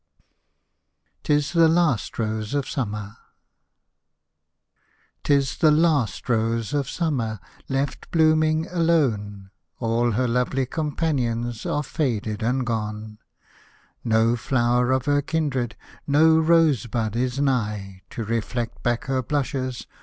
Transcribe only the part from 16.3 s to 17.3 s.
rose bud